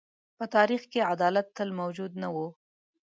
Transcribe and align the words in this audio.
په 0.37 0.45
تاریخ 0.55 0.81
کې 0.91 1.07
عدالت 1.13 1.47
تل 1.57 1.69
موجود 1.79 2.11
نه 2.21 2.29
و. 2.35 2.37